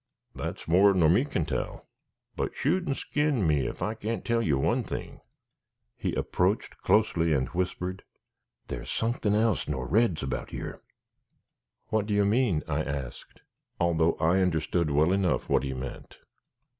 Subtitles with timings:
[0.33, 1.87] "That's more nor me can tell;
[2.35, 5.21] but shoot and skin me, if I can't tell you one thing;"
[5.95, 8.01] he approached closely and whispered,
[8.67, 10.81] "there's sunkthin else nor reds about yer."
[11.89, 13.41] "What do you mean?" I asked,
[13.79, 16.17] although I understood well enough what he meant.